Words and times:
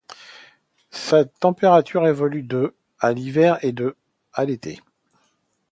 Sa 0.89 1.25
température 1.25 2.07
évolue 2.07 2.41
de 2.41 2.73
à 2.97 3.13
l'hiver 3.13 3.63
et 3.63 3.71
de 3.71 3.95
à 4.33 4.45
l'été. 4.45 4.81